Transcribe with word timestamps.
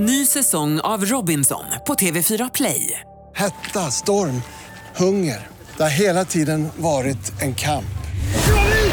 Ny 0.00 0.26
säsong 0.26 0.80
av 0.80 1.04
Robinson 1.04 1.64
på 1.86 1.94
TV4 1.94 2.50
Play. 2.54 3.00
Hetta, 3.34 3.90
storm, 3.90 4.42
hunger. 4.96 5.46
Det 5.76 5.82
har 5.82 5.90
hela 5.90 6.24
tiden 6.24 6.68
varit 6.76 7.42
en 7.42 7.54
kamp. 7.54 7.98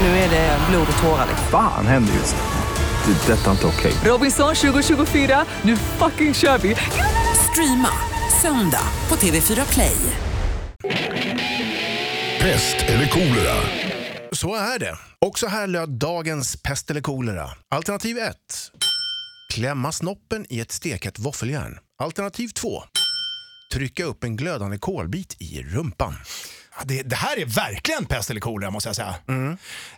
Nu 0.01 0.07
är 0.07 0.29
det 0.29 0.59
blod 0.69 0.87
och 0.97 1.03
tårar. 1.03 1.27
Fan 1.51 1.87
händer 1.87 2.13
just 2.13 2.35
nu. 2.35 3.13
Det. 3.13 3.33
är 3.33 3.37
Detta 3.37 3.47
är 3.47 3.51
inte 3.51 3.67
okej. 3.67 3.93
Robinson 4.03 4.55
2024, 4.55 5.45
nu 5.61 5.77
fucking 5.77 6.33
kör 6.33 6.57
vi! 6.57 6.75
Streama 7.51 7.89
söndag 8.41 8.87
på 9.07 9.15
TV4 9.15 9.73
Play. 9.73 9.97
Pest 12.41 12.75
eller 12.87 13.07
kolera? 13.07 13.55
Så 14.31 14.55
är 14.55 14.79
det. 14.79 14.97
Och 15.25 15.39
så 15.39 15.47
här 15.47 15.67
löd 15.67 15.89
dagens 15.89 16.61
pest 16.63 16.91
eller 16.91 17.01
kolera. 17.01 17.49
Alternativ 17.75 18.17
1. 18.17 18.35
Klämma 19.55 19.91
snoppen 19.91 20.45
i 20.49 20.59
ett 20.59 20.71
stekhett 20.71 21.19
våffeljärn. 21.19 21.79
Alternativ 21.97 22.47
2. 22.47 22.83
Trycka 23.73 24.05
upp 24.05 24.23
en 24.23 24.35
glödande 24.35 24.77
kolbit 24.77 25.35
i 25.39 25.63
rumpan. 25.63 26.13
Ja, 26.77 26.83
Det, 26.85 27.03
det 27.03 27.15
här 27.15 27.39
är 27.39 27.45
verkligen 27.45 28.05
pest 28.05 28.29
eller 28.29 28.41
kolera 28.41 28.71
måste 28.71 28.89
jag 28.89 28.95
säga. 28.95 29.15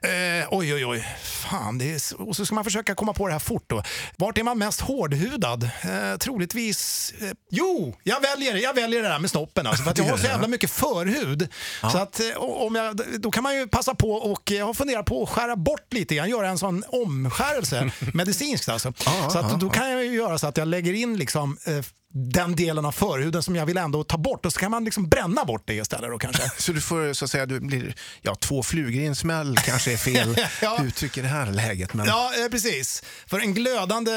Eh, 0.01 0.47
oj, 0.51 0.73
oj, 0.73 0.85
oj. 0.85 1.07
Fan, 1.23 1.77
det 1.77 1.85
är, 1.93 2.21
och 2.21 2.35
så 2.35 2.45
ska 2.45 2.55
man 2.55 2.63
försöka 2.63 2.95
komma 2.95 3.13
på 3.13 3.27
det 3.27 3.33
här 3.33 3.39
fort 3.39 3.63
då. 3.67 3.83
Vart 4.17 4.37
är 4.37 4.43
man 4.43 4.57
mest 4.57 4.81
hårdhudad? 4.81 5.63
Eh, 5.63 6.17
troligtvis... 6.19 7.13
Eh, 7.21 7.31
jo, 7.51 7.95
jag 8.03 8.21
väljer, 8.21 8.55
jag 8.55 8.73
väljer 8.73 9.03
det 9.03 9.09
där 9.09 9.19
med 9.19 9.29
snoppen. 9.29 9.67
Alltså, 9.67 9.83
för 9.83 9.91
att 9.91 9.97
jag 9.97 10.05
har 10.05 10.17
så 10.17 10.25
jävla 10.27 10.47
mycket 10.47 10.71
förhud. 10.71 11.49
Så 11.91 11.97
att, 11.97 12.19
eh, 12.19 12.37
om 12.37 12.75
jag, 12.75 13.01
då 13.19 13.31
kan 13.31 13.43
man 13.43 13.55
ju 13.55 13.67
passa 13.67 13.95
på 13.95 14.11
och 14.11 14.51
jag 14.51 14.65
har 14.65 14.73
funderat 14.73 15.05
på 15.05 15.23
att 15.23 15.29
skära 15.29 15.55
bort 15.55 15.93
lite 15.93 16.15
grann. 16.15 16.29
Göra 16.29 16.49
en 16.49 16.57
sån 16.57 16.83
omskärelse, 16.87 17.91
medicinskt 18.13 18.69
alltså. 18.69 18.93
så 19.31 19.39
att, 19.39 19.59
då 19.59 19.69
kan 19.69 19.89
jag 19.91 20.05
ju 20.05 20.13
göra 20.13 20.37
så 20.37 20.47
att 20.47 20.57
jag 20.57 20.67
lägger 20.67 20.93
in 20.93 21.17
liksom 21.17 21.57
eh, 21.65 21.85
den 22.13 22.55
delen 22.55 22.85
av 22.85 22.91
förhuden 22.91 23.43
som 23.43 23.55
jag 23.55 23.65
vill 23.65 23.77
ändå 23.77 24.03
ta 24.03 24.17
bort 24.17 24.45
och 24.45 24.53
så 24.53 24.59
kan 24.59 24.71
man 24.71 24.83
liksom 24.83 25.09
bränna 25.09 25.45
bort 25.45 25.61
det 25.65 25.73
istället 25.73 26.09
då 26.11 26.17
kanske. 26.17 26.51
Så 26.57 26.71
du 26.71 26.81
får 26.81 27.13
så 27.13 27.25
att 27.25 27.31
säga, 27.31 27.45
du 27.45 27.59
blir, 27.59 27.95
ja, 28.21 28.35
två 28.35 28.63
flugor 28.63 29.01
i 29.01 29.05
en 29.05 29.15
smäll 29.15 29.57
kanske 29.57 29.93
är 29.93 29.97
fel 29.97 30.37
Ja. 30.61 30.83
uttryck 30.83 31.17
i 31.17 31.21
det 31.21 31.27
här 31.27 31.51
läget. 31.51 31.93
Men 31.93 32.05
Ja, 32.05 32.31
eh, 32.43 32.49
precis. 32.49 33.03
För 33.27 33.39
en 33.39 33.53
glödande 33.53 34.11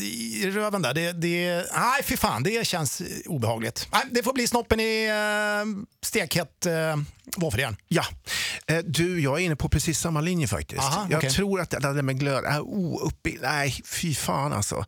i 0.00 0.50
röven 0.54 0.82
där, 0.82 0.94
det, 0.94 1.12
det, 1.12 1.66
nej 1.74 2.02
fy 2.04 2.16
fan, 2.16 2.42
det 2.42 2.66
känns 2.66 3.00
eh, 3.00 3.06
obehagligt. 3.26 3.88
Nej, 3.92 4.02
det 4.10 4.22
får 4.22 4.32
bli 4.32 4.46
snoppen 4.46 4.80
i 4.80 5.08
uh, 5.10 5.82
stekhett 6.02 6.66
uh, 6.66 7.02
våffeljärn. 7.36 7.76
Ja, 7.88 8.04
Eh, 8.68 8.78
du, 8.78 9.20
jag 9.20 9.40
är 9.40 9.44
inne 9.44 9.56
på 9.56 9.68
precis 9.68 9.98
samma 9.98 10.20
linje 10.20 10.48
faktiskt. 10.48 10.82
Aha, 10.82 11.06
jag 11.10 11.30
tror 11.30 11.60
att 11.60 11.70
det 11.70 11.78
där 11.78 12.02
med 12.02 12.20
glöd, 12.20 12.44
äh, 12.44 12.60
oh, 12.60 13.06
uppe 13.06 13.30
i, 13.30 13.38
nej 13.42 13.80
fy 13.84 14.14
fan 14.14 14.52
alltså. 14.52 14.84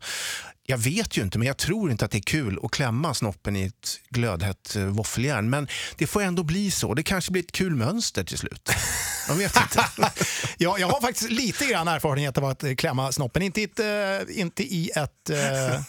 Jag 0.69 0.77
vet 0.77 1.17
ju 1.17 1.21
inte, 1.21 1.37
men 1.37 1.47
jag 1.47 1.57
tror 1.57 1.91
inte 1.91 2.05
att 2.05 2.11
det 2.11 2.17
är 2.17 2.21
kul 2.21 2.59
att 2.63 2.71
klämma 2.71 3.13
snoppen 3.13 3.55
i 3.55 3.63
ett 3.63 3.99
glödhett 4.09 4.75
eh, 4.75 4.83
våffeljärn. 4.83 5.49
Men 5.49 5.67
det 5.97 6.07
får 6.07 6.21
ändå 6.21 6.43
bli 6.43 6.71
så. 6.71 6.93
Det 6.93 7.03
kanske 7.03 7.31
blir 7.31 7.43
ett 7.43 7.51
kul 7.51 7.75
mönster 7.75 8.23
till 8.23 8.37
slut. 8.37 8.69
Man 9.29 9.37
vet 9.37 9.57
inte. 9.57 9.85
ja, 10.57 10.77
jag 10.79 10.87
har 10.87 11.01
faktiskt 11.01 11.29
lite 11.29 11.65
grann 11.65 11.87
erfarenhet 11.87 12.37
av 12.37 12.45
att 12.45 12.63
klämma 12.77 13.11
snoppen. 13.11 13.41
Inte 13.41 13.61
i 13.61 13.63
ett, 13.63 13.79
eh, 13.79 14.39
inte 14.39 14.63
i 14.63 14.91
ett, 14.95 15.29
eh, 15.29 15.81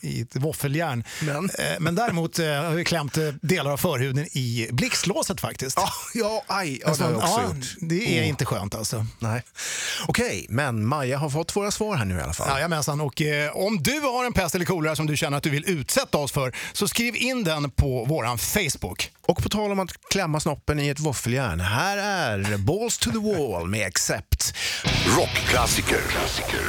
i 0.00 0.20
ett 0.20 0.36
våffeljärn. 0.36 1.04
Men? 1.20 1.50
Eh, 1.58 1.80
men 1.80 1.94
däremot 1.94 2.38
eh, 2.38 2.46
har 2.46 2.76
jag 2.76 2.86
klämt 2.86 3.18
delar 3.42 3.70
av 3.70 3.76
förhuden 3.76 4.26
i 4.32 4.68
blixtlåset 4.72 5.40
faktiskt. 5.40 5.78
ja, 5.78 5.92
ja, 6.14 6.44
aj, 6.46 6.80
ja, 6.84 6.94
det 6.94 7.04
har 7.04 7.10
jag 7.10 7.18
också 7.18 7.40
ja, 7.40 7.44
gjort. 7.44 7.66
det 7.80 8.18
är 8.18 8.22
inte 8.22 8.44
skönt 8.44 8.74
alltså. 8.74 9.06
Nej. 9.18 9.42
Okej, 10.06 10.46
men 10.48 10.86
Maja 10.86 11.18
har 11.18 11.30
fått 11.30 11.56
våra 11.56 11.70
svar 11.70 11.96
här 11.96 12.04
nu 12.04 12.18
i 12.18 12.20
alla 12.20 12.32
fall. 12.32 12.48
Jajamensan, 12.48 13.00
och 13.00 13.22
eh, 13.22 13.56
om 13.56 13.82
du 13.82 14.00
har 14.00 14.24
en 14.24 14.32
pest 14.32 14.54
eller 14.54 14.64
kolera 14.64 14.96
som 14.96 15.06
du 15.06 15.16
känner 15.16 15.36
att 15.36 15.42
du 15.42 15.50
vill 15.50 15.68
utsätta 15.68 16.18
oss 16.18 16.32
för 16.32 16.52
så 16.72 16.88
skriv 16.88 17.16
in 17.16 17.44
den 17.44 17.70
på 17.70 18.04
våran 18.04 18.38
Facebook. 18.38 19.10
Och 19.28 19.42
på 19.42 19.48
tal 19.48 19.72
om 19.72 19.80
att 19.80 20.08
klämma 20.10 20.40
snoppen 20.40 20.80
i 20.80 20.88
ett 20.88 21.00
våffeljärn, 21.00 21.60
här 21.60 21.96
är 21.96 22.56
Balls 22.56 22.98
to 22.98 23.10
the 23.10 23.18
wall 23.18 23.68
med 23.68 23.86
Accept. 23.86 24.56
Rockklassiker. 25.06 25.98
Klassiker. 26.08 26.60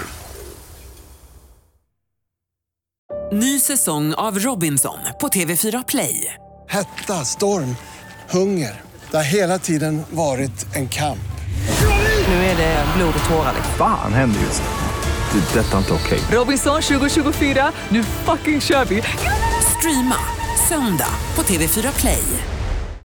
Ny 3.31 3.59
säsong 3.59 4.13
av 4.13 4.39
Robinson 4.39 4.97
på 5.21 5.27
TV4 5.27 5.83
Play. 5.87 6.33
Hetta, 6.69 7.25
storm, 7.25 7.75
hunger. 8.29 8.81
Det 9.11 9.17
har 9.17 9.23
hela 9.23 9.59
tiden 9.59 10.01
varit 10.09 10.75
en 10.75 10.89
kamp. 10.89 11.19
Nu 12.27 12.33
är 12.33 12.57
det 12.57 12.85
blod 12.97 13.13
och 13.23 13.29
tårar. 13.29 13.55
Fan 13.77 14.13
händer 14.13 14.39
just 14.41 14.61
nu. 14.61 15.39
Det. 15.39 15.59
är 15.59 15.63
Detta 15.63 15.73
är 15.73 15.77
inte 15.77 15.93
okej. 15.93 16.19
Robinson 16.31 16.81
2024, 16.81 17.71
nu 17.89 18.03
fucking 18.03 18.61
kör 18.61 18.85
vi! 18.85 19.03
Streama 19.77 20.38
söndag 20.69 21.13
på 21.35 21.41
TV4 21.41 21.99
Play. 21.99 22.58